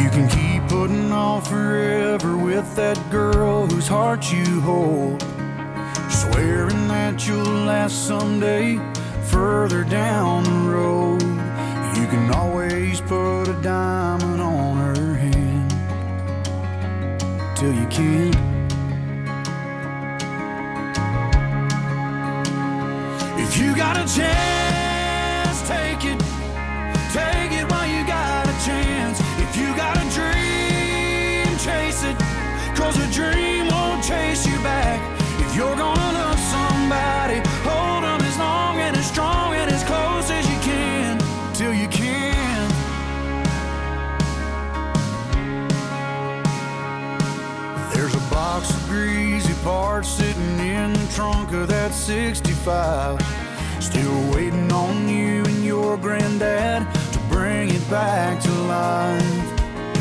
You 0.00 0.08
can 0.10 0.28
keep 0.28 0.68
putting 0.68 1.12
off 1.12 1.48
forever 1.48 2.36
with 2.36 2.74
that 2.76 2.98
girl 3.10 3.66
whose 3.66 3.86
heart 3.86 4.32
you 4.32 4.60
hold. 4.62 5.33
Swearing 6.14 6.86
that 6.88 7.26
you'll 7.26 7.64
last 7.66 8.06
someday 8.06 8.78
further 9.24 9.82
down 9.82 10.44
the 10.44 10.70
road. 10.70 11.22
You 11.98 12.06
can 12.06 12.30
always 12.32 13.00
put 13.00 13.48
a 13.48 13.60
diamond 13.62 14.40
on 14.40 14.76
her 14.76 15.14
hand 15.14 15.70
till 17.56 17.74
you 17.74 17.86
can't. 17.88 18.36
If 23.38 23.58
you 23.58 23.74
got 23.76 23.96
a 23.96 24.06
chance, 24.06 25.58
take 25.68 26.04
it. 26.04 26.20
Take 27.12 27.52
it 27.60 27.70
while 27.70 27.86
you 27.86 28.06
got 28.06 28.46
a 28.46 28.56
chance. 28.64 29.18
If 29.38 29.56
you 29.56 29.66
got 29.76 29.96
a 29.96 30.06
dream, 30.10 31.58
chase 31.58 32.04
it. 32.04 32.16
Cause 32.76 32.96
a 32.98 33.10
dream 33.12 33.66
won't 33.68 34.02
chase 34.02 34.46
you 34.46 34.56
back. 34.62 35.00
If 35.40 35.54
you're 35.54 35.76
gonna 35.76 35.93
parts 49.64 50.10
sitting 50.10 50.58
in 50.60 50.92
the 50.92 51.12
trunk 51.14 51.50
of 51.54 51.68
that 51.68 51.94
65. 51.94 53.18
Still 53.80 54.34
waiting 54.34 54.70
on 54.70 55.08
you 55.08 55.42
and 55.42 55.64
your 55.64 55.96
granddad 55.96 56.86
to 57.14 57.18
bring 57.30 57.70
it 57.70 57.90
back 57.90 58.42
to 58.42 58.52
life. 58.68 59.44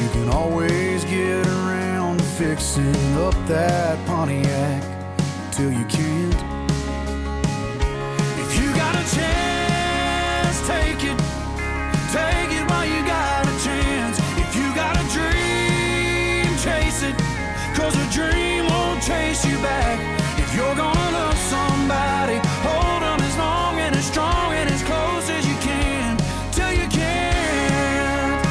You 0.02 0.10
can 0.10 0.30
always 0.30 1.06
get 1.06 1.48
around 1.48 2.18
to 2.20 2.26
fixing 2.26 3.18
up 3.18 3.36
that 3.48 4.06
Pontiac 4.06 4.84
till 5.54 5.72
you 5.72 5.86
can't. 5.86 6.36
If 8.44 8.60
you 8.60 8.68
got 8.76 8.96
a 8.96 9.06
chance, 9.16 10.58
take 10.68 11.04
it. 11.08 11.20
Take 12.12 12.52
it 12.60 12.70
while 12.70 12.86
you 12.86 13.02
got 13.08 13.48
a 13.48 13.56
chance. 13.64 14.20
If 14.44 14.58
you 14.58 14.76
got 14.76 14.98
a 14.98 15.06
dream, 15.16 16.52
chase 16.58 17.02
it. 17.02 17.16
Cause 17.78 17.96
a 17.96 18.12
dream 18.12 18.53
chase 19.06 19.46
you 19.46 19.58
back. 19.58 20.00
If 20.40 20.56
you're 20.56 20.76
gonna 20.76 21.12
love 21.20 21.38
somebody, 21.38 22.38
hold 22.68 23.02
them 23.02 23.20
as 23.20 23.38
long 23.38 23.78
and 23.80 23.96
as 23.96 24.06
strong 24.06 24.54
and 24.54 24.70
as 24.70 24.82
close 24.84 25.30
as 25.30 25.46
you 25.46 25.58
can. 25.70 26.18
Till 26.54 26.72
you 26.72 26.88
can't. 26.88 28.46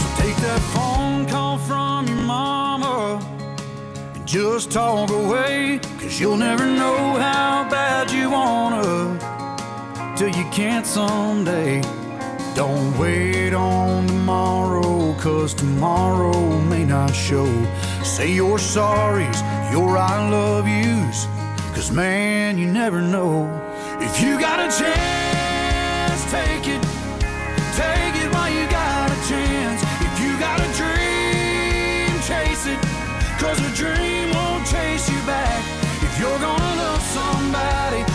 So 0.00 0.06
take 0.22 0.36
that 0.48 0.60
phone 0.74 1.26
call 1.26 1.58
from 1.58 2.08
your 2.08 2.22
mama 2.22 3.20
and 4.14 4.26
just 4.26 4.72
talk 4.72 5.10
away. 5.10 5.78
Cause 6.00 6.18
you'll 6.20 6.36
never 6.36 6.66
know 6.66 6.98
how 7.26 7.68
bad 7.70 8.10
you 8.10 8.30
wanna 8.30 8.86
till 10.16 10.30
you 10.30 10.44
can't 10.50 10.86
someday. 10.86 11.80
Don't 12.56 12.98
wait 12.98 13.52
on 13.52 14.06
tomorrow, 14.06 14.85
cause 15.26 15.54
tomorrow 15.54 16.38
may 16.70 16.84
not 16.84 17.10
show. 17.10 17.50
Say 18.04 18.32
your 18.32 18.58
sorries, 18.58 19.40
your 19.72 19.98
I 19.98 20.30
love 20.30 20.68
yous, 20.68 21.26
cause 21.74 21.90
man, 21.90 22.56
you 22.56 22.66
never 22.70 23.02
know. 23.02 23.50
If 23.98 24.22
you 24.22 24.38
got 24.38 24.60
a 24.60 24.68
chance, 24.70 26.20
take 26.30 26.68
it. 26.74 26.82
Take 27.74 28.14
it 28.22 28.30
while 28.34 28.52
you 28.54 28.70
got 28.70 29.10
a 29.10 29.18
chance. 29.26 29.82
If 30.06 30.14
you 30.22 30.30
got 30.38 30.60
a 30.62 30.68
dream, 30.80 32.14
chase 32.30 32.64
it. 32.74 32.80
Cause 33.42 33.58
a 33.58 33.72
dream 33.74 34.30
won't 34.30 34.64
chase 34.64 35.10
you 35.10 35.20
back. 35.26 35.62
If 36.06 36.20
you're 36.20 36.38
gonna 36.38 36.82
love 36.84 37.02
somebody, 37.02 38.05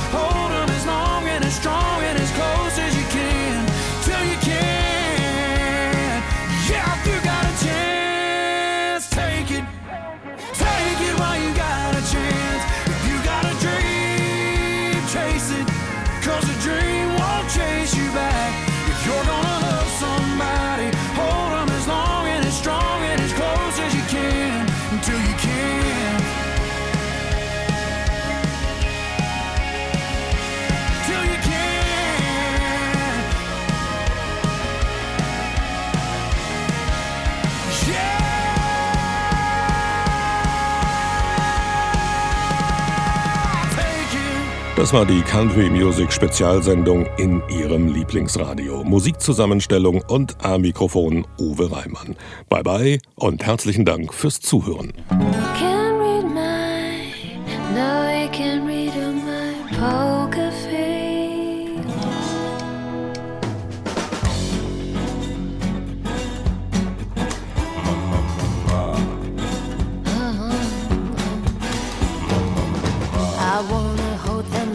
Das 44.92 45.00
war 45.00 45.06
die 45.06 45.22
Country 45.22 45.70
Music 45.70 46.12
Spezialsendung 46.12 47.06
in 47.18 47.42
Ihrem 47.48 47.94
Lieblingsradio. 47.94 48.84
Musikzusammenstellung 48.84 50.02
und 50.10 50.36
am 50.44 50.64
Mikrofon 50.64 51.26
Uwe 51.40 51.72
Reimann. 51.72 52.18
Bye 52.50 52.64
bye 52.64 53.00
und 53.16 53.42
herzlichen 53.42 53.86
Dank 53.86 54.14
fürs 54.14 54.42
Zuhören. 54.42 54.92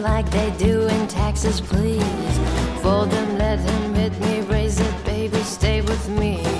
Like 0.07 0.29
they 0.31 0.49
do 0.57 0.87
in 0.87 1.07
Texas, 1.07 1.59
please. 1.59 2.37
Fold 2.81 3.11
them, 3.11 3.37
let 3.37 3.59
him 3.59 3.93
hit 3.93 4.17
me, 4.21 4.41
raise 4.41 4.79
it, 4.79 4.95
baby, 5.05 5.39
stay 5.39 5.81
with 5.81 6.09
me. 6.09 6.56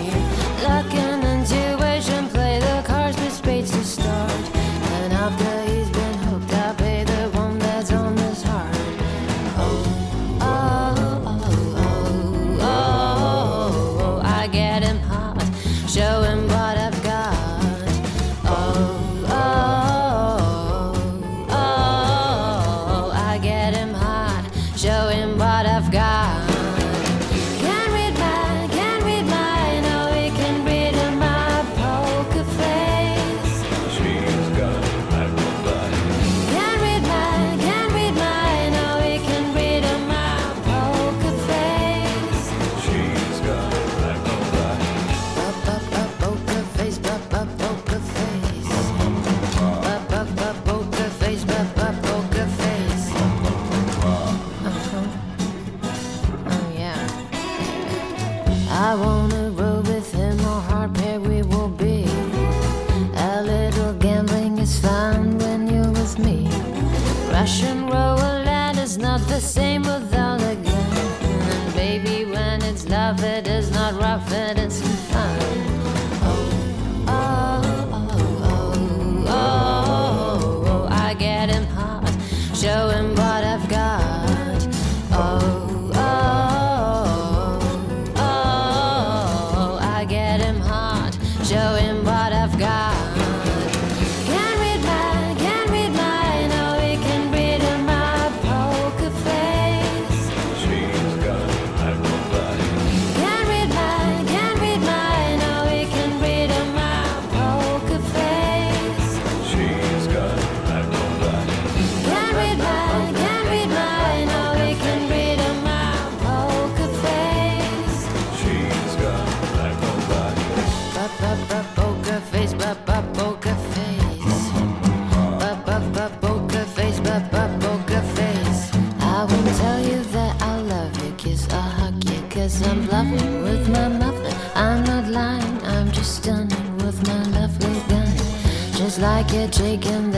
Like 139.28 139.36
a 139.36 139.48
jig 139.48 139.86
in 139.86 140.12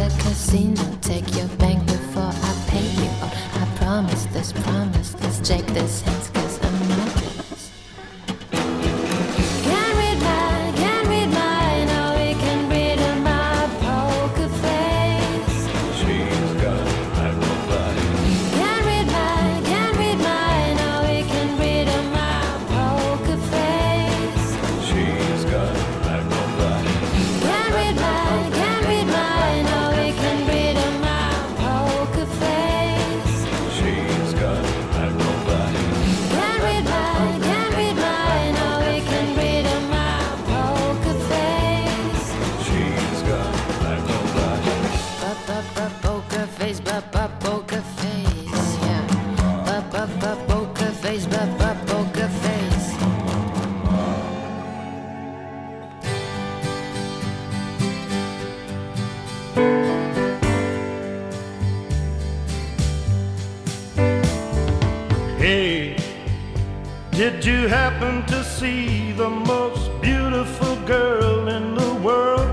did 67.31 67.45
you 67.45 67.67
happen 67.67 68.25
to 68.25 68.43
see 68.43 69.11
the 69.11 69.29
most 69.29 69.91
beautiful 70.01 70.75
girl 70.87 71.47
in 71.47 71.75
the 71.75 71.93
world? 72.05 72.49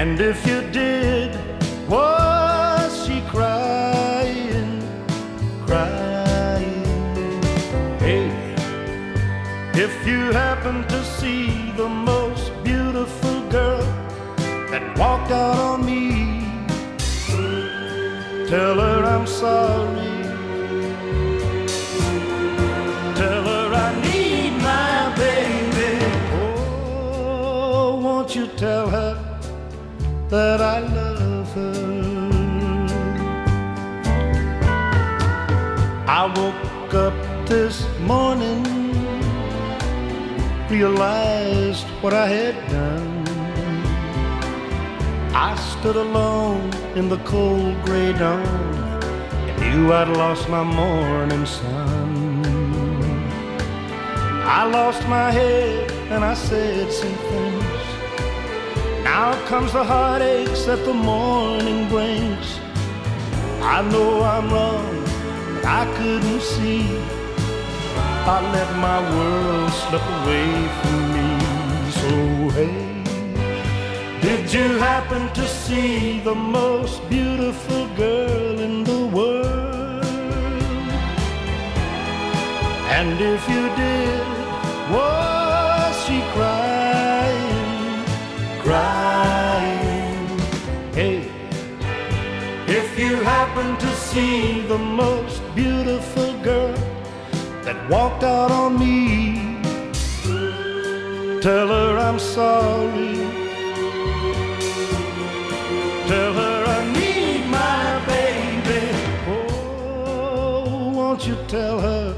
And 0.00 0.20
if 0.20 0.46
you 0.46 0.60
did, 0.70 1.30
was 1.88 2.90
she 3.04 3.20
crying, 3.22 4.80
crying? 5.66 7.42
Hey, 7.98 8.28
if 9.74 10.06
you 10.06 10.30
happen 10.30 10.86
to 10.86 11.04
see 11.04 11.72
the 11.72 11.88
most 11.88 12.52
beautiful 12.62 13.40
girl 13.50 13.82
that 14.70 14.96
walked 14.96 15.32
out 15.32 15.58
on 15.58 15.84
me, 15.84 16.36
Tell 18.48 18.78
her 18.78 19.04
I'm 19.04 19.26
sorry. 19.26 20.05
Tell 28.56 28.88
her 28.88 29.14
that 30.30 30.60
I 30.62 30.78
love 30.80 31.52
her? 31.52 31.96
I 36.08 36.24
woke 36.24 36.94
up 36.94 37.14
this 37.46 37.86
morning, 38.00 38.62
realized 40.70 41.86
what 42.00 42.14
I 42.14 42.26
had 42.28 42.56
done. 42.70 43.24
I 45.34 45.54
stood 45.56 45.96
alone 45.96 46.72
in 46.94 47.10
the 47.10 47.18
cold 47.18 47.76
gray 47.84 48.12
dawn 48.14 48.46
and 49.48 49.60
knew 49.60 49.92
I'd 49.92 50.08
lost 50.08 50.48
my 50.48 50.64
morning 50.64 51.44
sun. 51.44 52.46
I 54.48 54.64
lost 54.64 55.06
my 55.08 55.30
head 55.30 55.90
and 56.10 56.24
I 56.24 56.32
said 56.32 56.90
some 56.90 57.14
things. 57.28 57.65
Now 59.18 59.32
comes 59.46 59.72
the 59.72 59.82
heartaches 59.82 60.66
that 60.66 60.84
the 60.84 60.92
morning 60.92 61.88
brings. 61.88 62.48
I 63.62 63.80
know 63.90 64.10
I'm 64.34 64.46
wrong, 64.54 64.96
but 65.54 65.64
I 65.64 65.84
couldn't 65.96 66.42
see. 66.42 66.84
I 68.34 68.36
let 68.56 68.70
my 68.88 69.00
world 69.14 69.70
slip 69.82 70.06
away 70.18 70.50
from 70.78 70.98
me. 71.14 71.28
So 71.98 72.10
hey. 72.56 72.76
Did 74.20 74.52
you 74.52 74.68
happen 74.90 75.22
to 75.32 75.44
see 75.48 76.20
the 76.20 76.34
most 76.34 76.96
beautiful 77.08 77.88
girl 77.96 78.60
in 78.68 78.84
the 78.84 79.02
world? 79.16 80.04
And 82.96 83.18
if 83.34 83.42
you 83.48 83.64
did, 83.82 84.26
was 84.92 85.92
she 86.04 86.20
crying, 86.34 86.55
you 93.56 93.62
happen 93.62 93.78
to 93.78 93.94
see 93.96 94.60
the 94.62 94.78
most 94.78 95.42
beautiful 95.54 96.32
girl 96.42 96.74
that 97.62 97.88
walked 97.88 98.22
out 98.22 98.50
on 98.50 98.78
me, 98.78 99.62
tell 101.40 101.68
her 101.68 101.98
I'm 101.98 102.18
sorry. 102.18 103.16
Tell 106.06 106.32
her 106.34 106.64
I 106.66 106.92
need 106.92 107.46
my 107.46 108.04
baby. 108.06 108.84
Oh, 109.28 110.92
won't 110.94 111.26
you 111.26 111.36
tell 111.48 111.80
her 111.80 112.14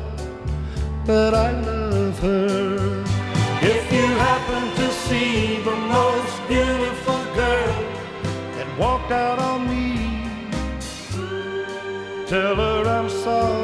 that 1.04 1.34
I 1.34 1.52
love 1.52 2.18
her? 2.18 3.04
If 3.62 3.92
you 3.92 4.06
happen 4.28 4.64
to 4.76 4.92
see 5.06 5.62
the 5.62 5.76
most 5.76 6.48
beautiful 6.48 7.20
girl 7.34 7.76
that 8.56 8.78
walked 8.78 9.12
out 9.12 9.38
on 9.38 9.68
me, 9.68 9.87
tell 12.28 12.56
her 12.56 12.86
I'm 12.86 13.08
sorry. 13.08 13.57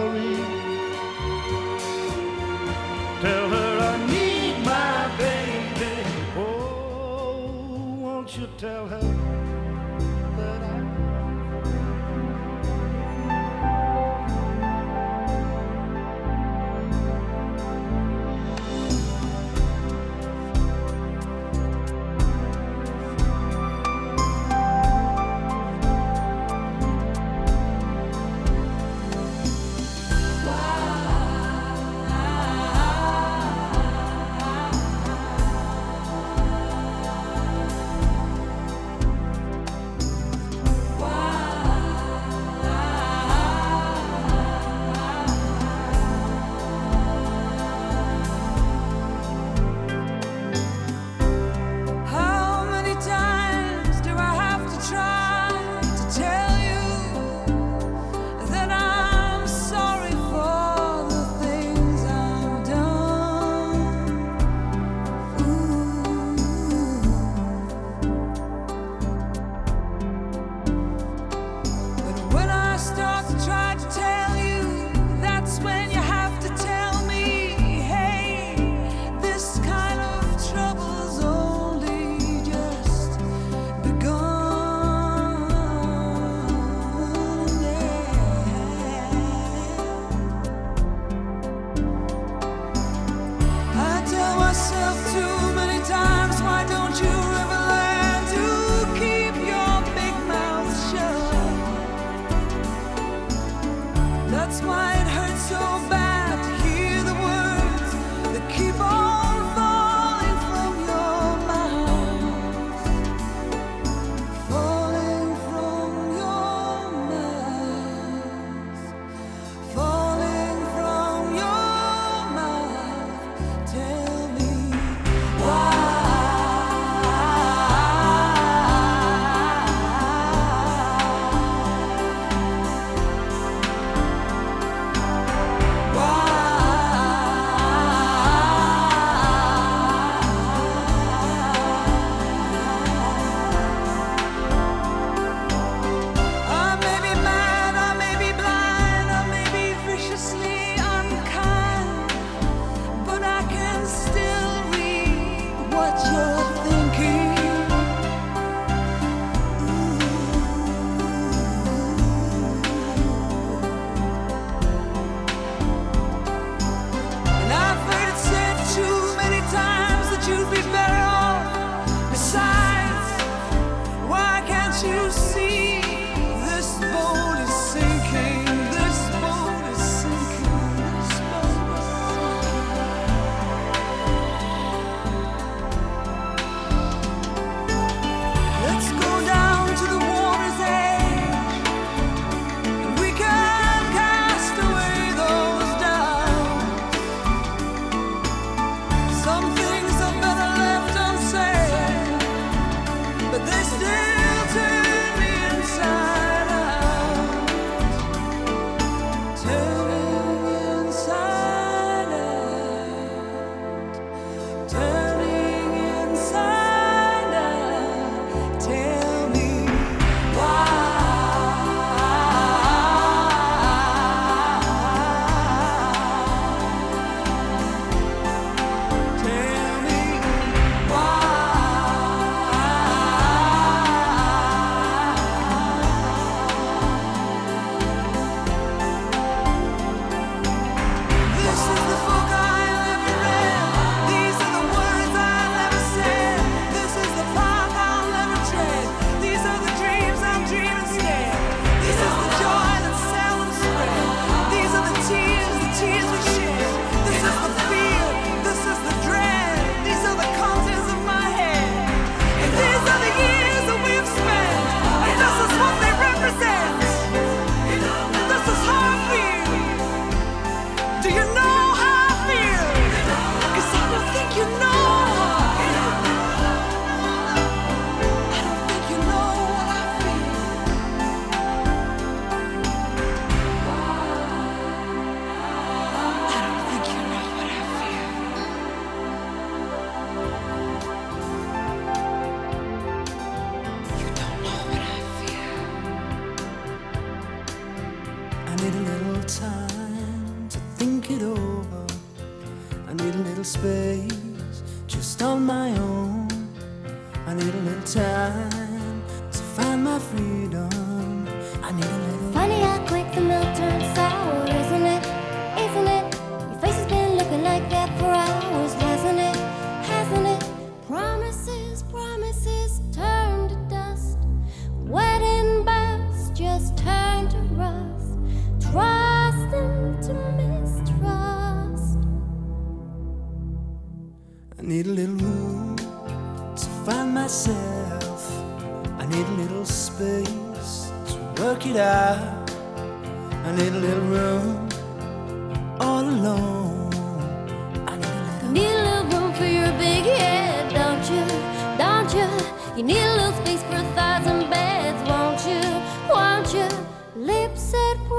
Lips 357.75 358.13